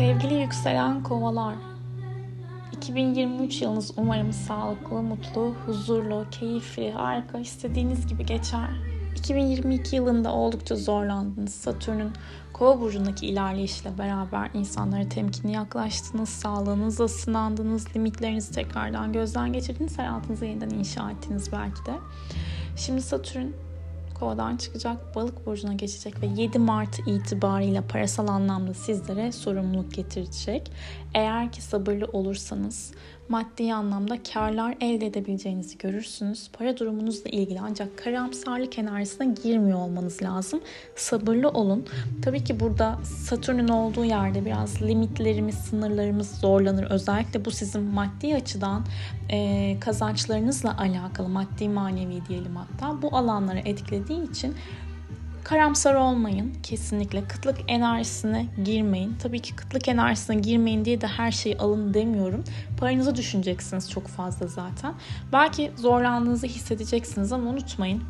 Sevgili 0.00 0.34
yükselen 0.34 1.02
kovalar, 1.02 1.54
2023 2.72 3.62
yılınız 3.62 3.92
umarım 3.96 4.32
sağlıklı, 4.32 5.02
mutlu, 5.02 5.54
huzurlu, 5.66 6.26
keyifli, 6.30 6.92
harika, 6.92 7.38
istediğiniz 7.38 8.06
gibi 8.06 8.26
geçer. 8.26 8.68
2022 9.16 9.96
yılında 9.96 10.32
oldukça 10.32 10.76
zorlandınız. 10.76 11.54
Satürn'ün 11.54 12.12
Kova 12.52 12.80
burcundaki 12.80 13.26
ilerleyişle 13.26 13.98
beraber 13.98 14.50
insanlara 14.54 15.08
temkinli 15.08 15.52
yaklaştınız, 15.52 16.28
sağlığınızla 16.28 17.08
sınandınız, 17.08 17.96
limitlerinizi 17.96 18.52
tekrardan 18.52 19.12
gözden 19.12 19.52
geçirdiniz, 19.52 19.98
hayatınızı 19.98 20.44
yeniden 20.44 20.70
inşa 20.70 21.10
ettiniz 21.10 21.52
belki 21.52 21.86
de. 21.86 21.94
Şimdi 22.76 23.02
Satürn 23.02 23.46
kovadan 24.20 24.56
çıkacak, 24.56 25.14
balık 25.14 25.46
burcuna 25.46 25.72
geçecek 25.72 26.22
ve 26.22 26.26
7 26.26 26.58
Mart 26.58 26.98
itibariyle 27.06 27.80
parasal 27.80 28.28
anlamda 28.28 28.74
sizlere 28.74 29.32
sorumluluk 29.32 29.94
getirecek. 29.94 30.72
Eğer 31.14 31.52
ki 31.52 31.62
sabırlı 31.62 32.06
olursanız 32.12 32.92
maddi 33.30 33.74
anlamda 33.74 34.22
karlar 34.22 34.76
elde 34.80 35.06
edebileceğinizi 35.06 35.78
görürsünüz. 35.78 36.50
Para 36.52 36.76
durumunuzla 36.76 37.30
ilgili 37.30 37.60
ancak 37.60 37.98
karamsarlık 37.98 38.78
enerjisine 38.78 39.34
girmiyor 39.42 39.78
olmanız 39.78 40.22
lazım. 40.22 40.60
Sabırlı 40.96 41.48
olun. 41.48 41.86
Tabii 42.22 42.44
ki 42.44 42.60
burada 42.60 42.98
Satürn'ün 43.04 43.68
olduğu 43.68 44.04
yerde 44.04 44.44
biraz 44.44 44.82
limitlerimiz, 44.82 45.54
sınırlarımız 45.54 46.30
zorlanır. 46.40 46.90
Özellikle 46.90 47.44
bu 47.44 47.50
sizin 47.50 47.82
maddi 47.82 48.34
açıdan 48.34 48.84
e, 49.28 49.76
kazançlarınızla 49.80 50.78
alakalı, 50.78 51.28
maddi 51.28 51.68
manevi 51.68 52.26
diyelim 52.28 52.56
hatta 52.56 53.02
bu 53.02 53.16
alanları 53.16 53.58
etkilediği 53.58 54.30
için 54.30 54.54
Karamsar 55.44 55.94
olmayın 55.94 56.52
kesinlikle. 56.62 57.24
Kıtlık 57.24 57.58
enerjisine 57.68 58.46
girmeyin. 58.64 59.16
Tabii 59.22 59.40
ki 59.40 59.56
kıtlık 59.56 59.88
enerjisine 59.88 60.36
girmeyin 60.36 60.84
diye 60.84 61.00
de 61.00 61.06
her 61.06 61.32
şeyi 61.32 61.58
alın 61.58 61.94
demiyorum. 61.94 62.44
Paranızı 62.78 63.16
düşüneceksiniz 63.16 63.90
çok 63.90 64.06
fazla 64.06 64.46
zaten. 64.46 64.94
Belki 65.32 65.72
zorlandığınızı 65.76 66.46
hissedeceksiniz 66.46 67.32
ama 67.32 67.50
unutmayın. 67.50 68.02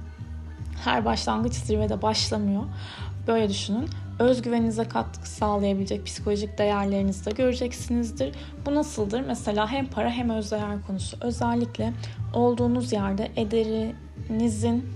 Her 0.85 1.05
başlangıç 1.05 1.55
zirvede 1.55 2.03
başlamıyor. 2.03 2.63
Böyle 3.27 3.49
düşünün. 3.49 3.89
Özgüveninize 4.19 4.85
katkı 4.85 5.31
sağlayabilecek 5.31 6.07
psikolojik 6.07 6.59
değerlerinizi 6.59 7.25
de 7.27 7.31
göreceksinizdir. 7.31 8.35
Bu 8.67 8.75
nasıldır? 8.75 9.21
Mesela 9.21 9.73
hem 9.73 9.87
para 9.87 10.11
hem 10.11 10.31
özdeğer 10.31 10.87
konusu. 10.87 11.17
Özellikle 11.21 11.93
olduğunuz 12.35 12.93
yerde 12.93 13.31
ederinizin 13.37 14.87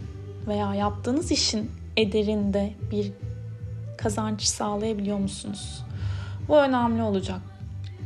veya 0.46 0.74
yaptığınız 0.74 1.30
işin 1.32 1.70
ederinde 1.96 2.72
bir 2.90 3.12
kazanç 3.98 4.42
sağlayabiliyor 4.42 5.18
musunuz? 5.18 5.84
Bu 6.48 6.56
önemli 6.56 7.02
olacak. 7.02 7.40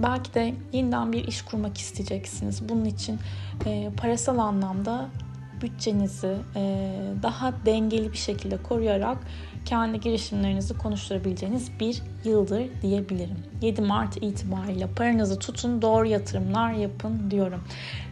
Belki 0.03 0.35
de 0.35 0.55
yeniden 0.73 1.13
bir 1.13 1.29
iş 1.29 1.43
kurmak 1.43 1.79
isteyeceksiniz. 1.79 2.69
Bunun 2.69 2.85
için 2.85 3.19
e, 3.67 3.91
parasal 3.97 4.39
anlamda 4.39 5.09
bütçenizi 5.63 6.37
e, 6.57 6.91
daha 7.23 7.53
dengeli 7.67 8.13
bir 8.13 8.19
şekilde 8.19 8.63
koruyarak 8.63 9.19
kendi 9.65 10.01
girişimlerinizi 10.01 10.79
konuşturabileceğiniz 10.79 11.71
bir 11.81 12.03
yıldır 12.25 12.63
diyebilirim. 12.83 13.37
7 13.63 13.83
Mart 13.83 14.17
itibariyle 14.17 14.87
paranızı 14.87 15.39
tutun, 15.39 15.83
doğru 15.83 16.07
yatırımlar 16.07 16.73
yapın 16.73 17.31
diyorum. 17.31 17.61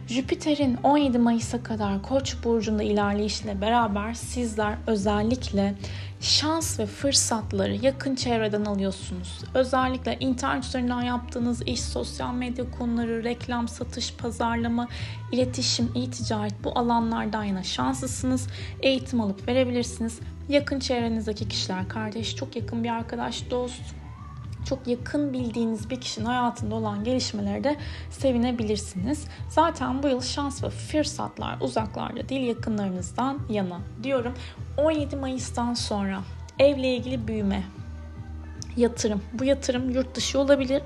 Jüpiter'in 0.07 0.77
17 0.83 1.19
Mayıs'a 1.19 1.63
kadar 1.63 2.01
Koç 2.01 2.35
burcunda 2.43 2.83
ilerleyişle 2.83 3.61
beraber 3.61 4.13
sizler 4.13 4.77
özellikle 4.87 5.73
şans 6.21 6.79
ve 6.79 6.85
fırsatları 6.85 7.75
yakın 7.75 8.15
çevreden 8.15 8.65
alıyorsunuz. 8.65 9.39
Özellikle 9.53 10.17
internet 10.19 10.65
üzerinden 10.65 11.01
yaptığınız 11.01 11.61
iş, 11.61 11.81
sosyal 11.81 12.33
medya 12.33 12.71
konuları, 12.71 13.23
reklam, 13.23 13.67
satış, 13.67 14.13
pazarlama, 14.13 14.87
iletişim, 15.31 15.91
e-ticaret 15.95 16.63
bu 16.63 16.79
alanlardan 16.79 17.43
yana 17.43 17.63
şanslısınız. 17.63 18.47
Eğitim 18.81 19.21
alıp 19.21 19.47
verebilirsiniz. 19.47 20.19
Yakın 20.49 20.79
çevrenizdeki 20.79 21.47
kişiler, 21.47 21.89
kardeş, 21.89 22.35
çok 22.35 22.55
yakın 22.55 22.83
bir 22.83 22.89
arkadaş, 22.89 23.51
dost, 23.51 23.81
çok 24.69 24.87
yakın 24.87 25.33
bildiğiniz 25.33 25.89
bir 25.89 26.01
kişinin 26.01 26.25
hayatında 26.25 26.75
olan 26.75 27.03
gelişmelerde 27.03 27.77
sevinebilirsiniz. 28.09 29.27
Zaten 29.49 30.03
bu 30.03 30.07
yıl 30.07 30.21
şans 30.21 30.63
ve 30.63 30.69
fırsatlar 30.69 31.57
uzaklarda 31.61 32.29
değil 32.29 32.47
yakınlarınızdan 32.47 33.39
yana 33.49 33.79
diyorum. 34.03 34.33
17 34.77 35.15
Mayıs'tan 35.15 35.73
sonra 35.73 36.21
evle 36.59 36.95
ilgili 36.95 37.27
büyüme, 37.27 37.63
yatırım. 38.77 39.21
Bu 39.33 39.43
yatırım 39.43 39.89
yurt 39.89 40.15
dışı 40.15 40.39
olabilir, 40.39 40.81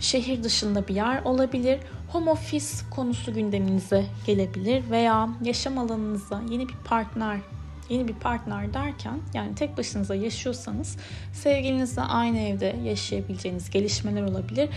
şehir 0.00 0.42
dışında 0.42 0.88
bir 0.88 0.94
yer 0.94 1.22
olabilir. 1.22 1.80
Home 2.12 2.30
office 2.30 2.66
konusu 2.90 3.34
gündeminize 3.34 4.06
gelebilir 4.26 4.90
veya 4.90 5.28
yaşam 5.42 5.78
alanınıza 5.78 6.42
yeni 6.50 6.68
bir 6.68 6.76
partner 6.84 7.38
yeni 7.88 8.08
bir 8.08 8.14
partner 8.14 8.74
derken 8.74 9.18
yani 9.34 9.54
tek 9.54 9.78
başınıza 9.78 10.14
yaşıyorsanız 10.14 10.96
sevgilinizle 11.32 12.02
aynı 12.02 12.38
evde 12.38 12.76
yaşayabileceğiniz 12.84 13.70
gelişmeler 13.70 14.22
olabilir. 14.22 14.68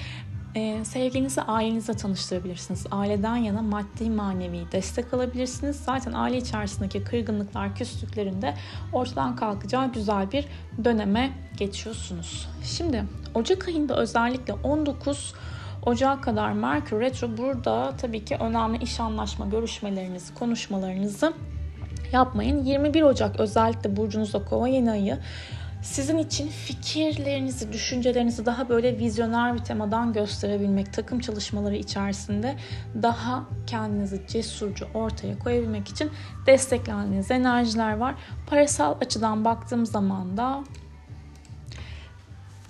Ee, 0.56 0.86
sevgilinizi 0.86 1.42
ailenizle 1.42 1.94
tanıştırabilirsiniz. 1.94 2.86
Aileden 2.92 3.36
yana 3.36 3.62
maddi 3.62 4.10
manevi 4.10 4.72
destek 4.72 5.14
alabilirsiniz. 5.14 5.76
Zaten 5.76 6.14
aile 6.14 6.38
içerisindeki 6.38 7.04
kırgınlıklar, 7.04 7.76
küslüklerinde 7.76 8.54
ortadan 8.94 9.36
kalkacağı 9.36 9.94
güzel 9.94 10.32
bir 10.32 10.48
döneme 10.84 11.32
geçiyorsunuz. 11.58 12.50
Şimdi 12.64 13.04
Ocak 13.34 13.68
ayında 13.68 13.98
özellikle 13.98 14.54
19 14.54 15.34
Ocağa 15.86 16.22
kadar 16.22 16.52
Merkür 16.52 17.00
Retro 17.00 17.38
burada 17.38 17.94
tabii 17.98 18.26
ki 18.26 18.36
önemli 18.36 18.84
iş 18.84 19.00
anlaşma 19.00 19.46
görüşmelerinizi, 19.46 20.34
konuşmalarınızı 20.34 21.34
yapmayın. 22.12 22.64
21 22.64 23.02
Ocak 23.02 23.40
özellikle 23.40 23.96
burcunuzda 23.96 24.46
kova 24.46 24.68
yeni 24.68 24.92
ayı 24.92 25.18
sizin 25.86 26.18
için 26.18 26.48
fikirlerinizi, 26.48 27.74
düşüncelerinizi 27.74 28.46
daha 28.46 28.70
böyle 28.70 28.98
vizyoner 29.00 29.54
bir 29.54 29.60
temadan 29.60 30.14
gösterebilmek, 30.14 30.94
takım 30.94 31.20
çalışmaları 31.20 31.76
içerisinde 31.76 32.56
daha 33.02 33.46
kendinizi 33.68 34.28
cesurca 34.28 34.88
ortaya 34.94 35.40
koyabilmek 35.40 35.88
için 35.88 36.12
desteklendiğiniz 36.46 37.32
enerjiler 37.32 37.98
var. 37.98 38.16
Parasal 38.48 38.96
açıdan 39.02 39.46
baktığım 39.46 39.86
zaman 39.86 40.38
da 40.38 40.64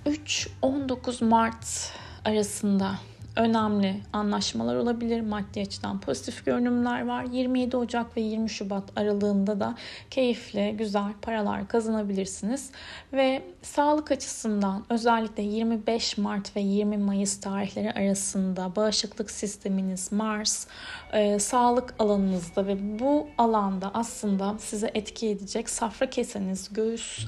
3-19 0.06 1.24
Mart 1.24 1.92
arasında 2.24 2.94
önemli 3.36 4.02
anlaşmalar 4.12 4.76
olabilir. 4.76 5.20
Maddi 5.20 5.60
açıdan 5.60 6.00
pozitif 6.00 6.46
görünümler 6.46 7.06
var. 7.06 7.24
27 7.24 7.76
Ocak 7.76 8.16
ve 8.16 8.20
20 8.20 8.50
Şubat 8.50 8.84
aralığında 8.96 9.60
da 9.60 9.74
keyifli, 10.10 10.74
güzel 10.78 11.12
paralar 11.22 11.68
kazanabilirsiniz. 11.68 12.70
Ve 13.12 13.42
sağlık 13.62 14.10
açısından 14.10 14.84
özellikle 14.90 15.42
25 15.42 16.18
Mart 16.18 16.56
ve 16.56 16.60
20 16.60 16.96
Mayıs 16.96 17.40
tarihleri 17.40 17.92
arasında 17.92 18.76
bağışıklık 18.76 19.30
sisteminiz 19.30 20.12
Mars, 20.12 20.66
e, 21.12 21.38
sağlık 21.38 21.94
alanınızda 21.98 22.66
ve 22.66 22.98
bu 22.98 23.28
alanda 23.38 23.90
aslında 23.94 24.54
size 24.58 24.90
etki 24.94 25.28
edecek 25.28 25.70
safra 25.70 26.10
keseniz, 26.10 26.72
göğüs, 26.72 27.26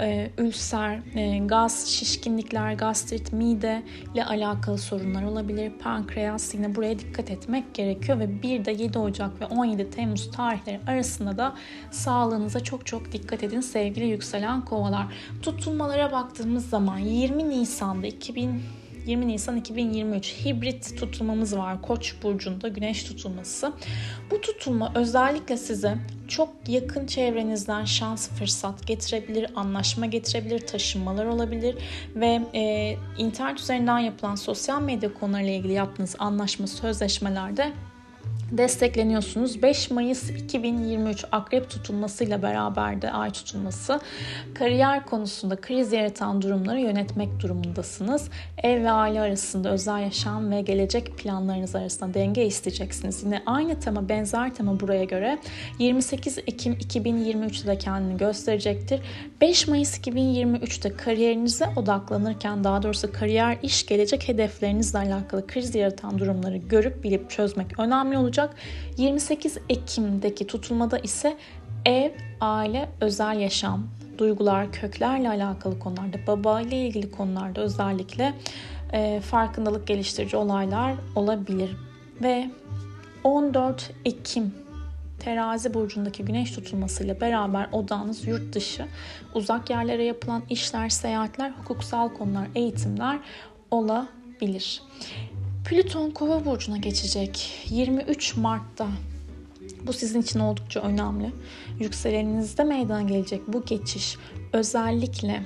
e, 0.00 0.30
ülser, 0.38 1.00
e, 1.14 1.38
gaz, 1.38 1.88
şişkinlikler, 1.88 2.72
gastrit, 2.72 3.32
mide 3.32 3.82
ile 4.14 4.24
alakalı 4.24 4.78
sorunlar 4.78 5.22
olabilir. 5.22 5.49
Pankreas 5.82 6.54
yine 6.54 6.74
buraya 6.74 6.98
dikkat 6.98 7.30
etmek 7.30 7.74
gerekiyor 7.74 8.18
ve 8.18 8.42
bir 8.42 8.64
de 8.64 8.72
7 8.72 8.98
Ocak 8.98 9.40
ve 9.40 9.46
17 9.46 9.90
Temmuz 9.90 10.30
tarihleri 10.30 10.80
arasında 10.86 11.38
da 11.38 11.54
sağlığınıza 11.90 12.60
çok 12.60 12.86
çok 12.86 13.12
dikkat 13.12 13.42
edin 13.42 13.60
sevgili 13.60 14.06
yükselen 14.06 14.64
kovalar. 14.64 15.06
Tutulmalara 15.42 16.12
baktığımız 16.12 16.68
zaman 16.68 16.98
20 16.98 17.48
Nisan'da 17.48 18.06
2000 18.06 18.62
20 19.10 19.28
Nisan 19.28 19.56
2023 19.56 20.44
hibrit 20.44 20.98
tutulmamız 20.98 21.56
var 21.56 21.82
Koç 21.82 22.14
burcunda 22.22 22.68
güneş 22.68 23.04
tutulması. 23.04 23.72
Bu 24.30 24.40
tutulma 24.40 24.92
özellikle 24.94 25.56
size 25.56 25.98
çok 26.28 26.48
yakın 26.68 27.06
çevrenizden 27.06 27.84
şans, 27.84 28.28
fırsat 28.28 28.86
getirebilir, 28.86 29.50
anlaşma 29.54 30.06
getirebilir, 30.06 30.66
taşınmalar 30.66 31.26
olabilir 31.26 31.76
ve 32.14 32.42
e, 32.54 32.96
internet 33.18 33.60
üzerinden 33.60 33.98
yapılan 33.98 34.34
sosyal 34.34 34.82
medya 34.82 35.14
konularıyla 35.14 35.52
ilgili 35.52 35.72
yaptığınız 35.72 36.16
anlaşma, 36.18 36.66
sözleşmelerde 36.66 37.72
destekleniyorsunuz. 38.52 39.62
5 39.62 39.90
Mayıs 39.90 40.30
2023 40.30 41.24
akrep 41.32 41.70
tutulmasıyla 41.70 42.42
beraber 42.42 43.02
de 43.02 43.10
ay 43.10 43.30
tutulması 43.30 44.00
kariyer 44.54 45.06
konusunda 45.06 45.56
kriz 45.56 45.92
yaratan 45.92 46.42
durumları 46.42 46.80
yönetmek 46.80 47.40
durumundasınız. 47.40 48.28
Ev 48.62 48.82
ve 48.82 48.90
aile 48.90 49.20
arasında 49.20 49.70
özel 49.70 50.00
yaşam 50.00 50.50
ve 50.50 50.60
gelecek 50.60 51.18
planlarınız 51.18 51.76
arasında 51.76 52.14
denge 52.14 52.46
isteyeceksiniz. 52.46 53.22
Yine 53.24 53.42
aynı 53.46 53.80
tema 53.80 54.08
benzer 54.08 54.54
tema 54.54 54.80
buraya 54.80 55.04
göre 55.04 55.38
28 55.78 56.38
Ekim 56.38 56.72
2023'te 56.72 57.68
de 57.68 57.78
kendini 57.78 58.16
gösterecektir. 58.16 59.00
5 59.40 59.68
Mayıs 59.68 59.98
2023'te 59.98 60.96
kariyerinize 60.96 61.66
odaklanırken 61.76 62.64
daha 62.64 62.82
doğrusu 62.82 63.12
kariyer, 63.12 63.58
iş, 63.62 63.86
gelecek 63.86 64.28
hedeflerinizle 64.28 64.98
alakalı 64.98 65.46
kriz 65.46 65.74
yaratan 65.74 66.18
durumları 66.18 66.56
görüp 66.56 67.04
bilip 67.04 67.30
çözmek 67.30 67.80
önemli 67.80 68.18
olacak 68.18 68.39
olacak. 68.40 68.56
28 68.96 69.58
Ekim'deki 69.68 70.46
tutulmada 70.46 70.98
ise 70.98 71.36
ev, 71.86 72.10
aile, 72.40 72.88
özel 73.00 73.38
yaşam, 73.38 73.86
duygular, 74.18 74.72
köklerle 74.72 75.28
alakalı 75.28 75.78
konularda, 75.78 76.16
baba 76.26 76.60
ile 76.60 76.86
ilgili 76.86 77.10
konularda 77.10 77.60
özellikle 77.60 78.34
e, 78.92 79.20
farkındalık 79.20 79.86
geliştirici 79.86 80.36
olaylar 80.36 80.94
olabilir. 81.14 81.76
Ve 82.22 82.50
14 83.24 83.90
Ekim 84.04 84.54
terazi 85.18 85.74
burcundaki 85.74 86.24
güneş 86.24 86.52
tutulmasıyla 86.52 87.20
beraber 87.20 87.68
odağınız 87.72 88.26
yurt 88.26 88.54
dışı, 88.54 88.86
uzak 89.34 89.70
yerlere 89.70 90.04
yapılan 90.04 90.42
işler, 90.50 90.88
seyahatler, 90.88 91.50
hukuksal 91.50 92.08
konular, 92.08 92.46
eğitimler 92.54 93.18
olabilir. 93.70 94.82
Plüton 95.64 96.10
Kova 96.10 96.44
burcuna 96.44 96.76
geçecek 96.76 97.64
23 97.68 98.36
Mart'ta. 98.36 98.88
Bu 99.86 99.92
sizin 99.92 100.22
için 100.22 100.40
oldukça 100.40 100.80
önemli. 100.80 101.30
Yükseleninizde 101.80 102.64
meydana 102.64 103.02
gelecek 103.02 103.40
bu 103.48 103.64
geçiş 103.64 104.16
özellikle 104.52 105.42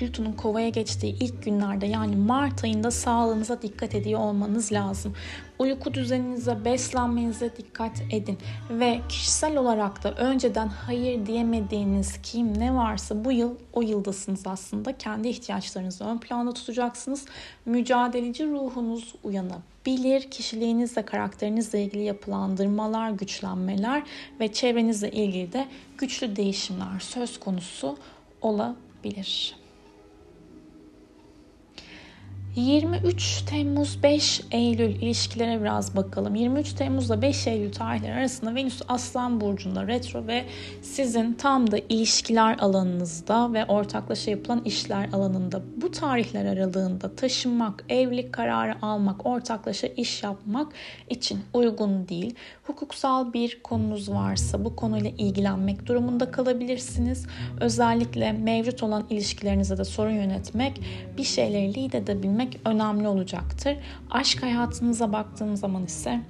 Plüton'un 0.00 0.32
kovaya 0.32 0.68
geçtiği 0.68 1.16
ilk 1.20 1.42
günlerde 1.42 1.86
yani 1.86 2.16
Mart 2.16 2.64
ayında 2.64 2.90
sağlığınıza 2.90 3.62
dikkat 3.62 3.94
ediyor 3.94 4.20
olmanız 4.20 4.72
lazım. 4.72 5.14
Uyku 5.58 5.94
düzeninize, 5.94 6.64
beslenmenize 6.64 7.56
dikkat 7.56 8.02
edin 8.10 8.38
ve 8.70 9.00
kişisel 9.08 9.56
olarak 9.56 10.04
da 10.04 10.12
önceden 10.12 10.68
hayır 10.68 11.26
diyemediğiniz 11.26 12.22
kim 12.22 12.58
ne 12.58 12.74
varsa 12.74 13.24
bu 13.24 13.32
yıl 13.32 13.54
o 13.72 13.82
yıldasınız 13.82 14.46
aslında. 14.46 14.98
Kendi 14.98 15.28
ihtiyaçlarınızı 15.28 16.04
ön 16.04 16.18
planda 16.18 16.52
tutacaksınız. 16.52 17.24
Mücadeleci 17.66 18.46
ruhunuz 18.46 19.14
uyanabilir. 19.24 20.30
Kişiliğinizle, 20.30 21.02
karakterinizle 21.02 21.84
ilgili 21.84 22.02
yapılandırmalar, 22.02 23.10
güçlenmeler 23.10 24.02
ve 24.40 24.52
çevrenizle 24.52 25.10
ilgili 25.10 25.52
de 25.52 25.68
güçlü 25.98 26.36
değişimler 26.36 27.00
söz 27.00 27.40
konusu 27.40 27.98
olabilir. 28.42 29.59
23 32.56 33.42
Temmuz 33.42 34.02
5 34.02 34.40
Eylül 34.50 35.02
ilişkilere 35.02 35.60
biraz 35.60 35.96
bakalım. 35.96 36.34
23 36.34 36.72
Temmuz'la 36.72 37.22
5 37.22 37.46
Eylül 37.46 37.72
tarihleri 37.72 38.14
arasında 38.14 38.54
Venüs 38.54 38.82
Aslan 38.88 39.40
Burcu'nda 39.40 39.86
retro 39.86 40.26
ve 40.26 40.44
sizin 40.82 41.32
tam 41.32 41.70
da 41.70 41.78
ilişkiler 41.88 42.58
alanınızda 42.58 43.52
ve 43.52 43.64
ortaklaşa 43.64 44.30
yapılan 44.30 44.64
işler 44.64 45.08
alanında 45.12 45.62
bu 45.76 45.90
tarihler 45.90 46.56
aralığında 46.56 47.16
taşınmak, 47.16 47.84
evlilik 47.88 48.32
kararı 48.32 48.74
almak, 48.82 49.26
ortaklaşa 49.26 49.86
iş 49.86 50.22
yapmak 50.22 50.72
için 51.08 51.40
uygun 51.54 52.08
değil. 52.08 52.34
Hukuksal 52.62 53.32
bir 53.32 53.62
konunuz 53.62 54.10
varsa 54.10 54.64
bu 54.64 54.76
konuyla 54.76 55.10
ilgilenmek 55.10 55.86
durumunda 55.86 56.30
kalabilirsiniz. 56.30 57.26
Özellikle 57.60 58.32
mevcut 58.32 58.82
olan 58.82 59.06
ilişkilerinize 59.10 59.78
de 59.78 59.84
sorun 59.84 60.10
yönetmek, 60.10 60.80
bir 61.18 61.24
şeyleri 61.24 61.74
lider 61.74 62.00
edebilmek 62.00 62.39
etmek 62.40 62.60
önemli 62.64 63.08
olacaktır. 63.08 63.76
Aşk 64.10 64.42
hayatınıza 64.42 65.12
baktığım 65.12 65.56
zaman 65.56 65.84
ise 65.84 66.20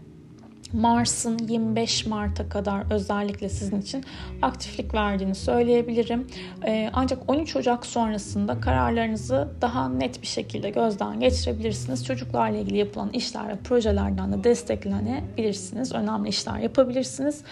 Mars'ın 0.72 1.38
25 1.48 2.06
Mart'a 2.06 2.48
kadar 2.48 2.92
özellikle 2.92 3.48
sizin 3.48 3.80
için 3.80 4.04
aktiflik 4.42 4.94
verdiğini 4.94 5.34
söyleyebilirim. 5.34 6.26
Ee, 6.66 6.90
ancak 6.92 7.30
13 7.30 7.56
Ocak 7.56 7.86
sonrasında 7.86 8.60
kararlarınızı 8.60 9.48
daha 9.60 9.88
net 9.88 10.22
bir 10.22 10.26
şekilde 10.26 10.70
gözden 10.70 11.20
geçirebilirsiniz. 11.20 12.04
Çocuklarla 12.04 12.58
ilgili 12.58 12.76
yapılan 12.76 13.10
işler 13.10 13.48
ve 13.48 13.56
projelerden 13.56 14.32
de 14.32 14.44
desteklenebilirsiniz. 14.44 15.92
Önemli 15.92 16.28
işler 16.28 16.58
yapabilirsiniz. 16.58 17.44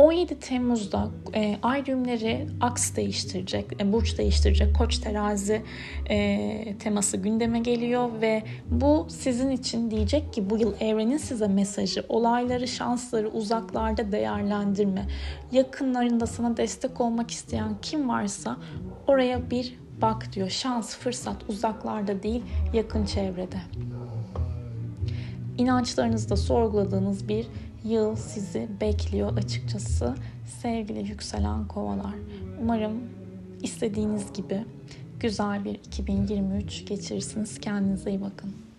17 0.00 0.38
Temmuz'da 0.40 1.10
e, 1.34 1.56
ay 1.62 1.86
düğümleri 1.86 2.46
aks 2.60 2.96
değiştirecek, 2.96 3.82
e, 3.82 3.92
burç 3.92 4.18
değiştirecek, 4.18 4.76
koç 4.76 4.98
terazi 4.98 5.62
e, 6.10 6.76
teması 6.78 7.16
gündeme 7.16 7.58
geliyor 7.58 8.08
ve 8.20 8.42
bu 8.70 9.06
sizin 9.10 9.50
için 9.50 9.90
diyecek 9.90 10.32
ki 10.32 10.50
bu 10.50 10.58
yıl 10.58 10.74
evrenin 10.80 11.16
size 11.16 11.48
mesajı, 11.48 12.04
olayları, 12.08 12.68
şansları 12.68 13.28
uzaklarda 13.28 14.12
değerlendirme, 14.12 15.06
yakınlarında 15.52 16.26
sana 16.26 16.56
destek 16.56 17.00
olmak 17.00 17.30
isteyen 17.30 17.76
kim 17.82 18.08
varsa 18.08 18.56
oraya 19.06 19.50
bir 19.50 19.78
bak 20.02 20.32
diyor. 20.32 20.50
Şans, 20.50 20.96
fırsat 20.96 21.36
uzaklarda 21.48 22.22
değil, 22.22 22.42
yakın 22.72 23.04
çevrede. 23.04 23.58
İnançlarınızda 25.58 26.36
sorguladığınız 26.36 27.28
bir 27.28 27.46
yıl 27.84 28.16
sizi 28.16 28.68
bekliyor 28.80 29.36
açıkçası 29.36 30.14
sevgili 30.62 31.08
yükselen 31.08 31.68
kovalar. 31.68 32.14
Umarım 32.62 32.94
istediğiniz 33.62 34.32
gibi 34.32 34.64
güzel 35.20 35.64
bir 35.64 35.74
2023 35.74 36.86
geçirirsiniz. 36.86 37.60
Kendinize 37.60 38.10
iyi 38.10 38.20
bakın. 38.20 38.69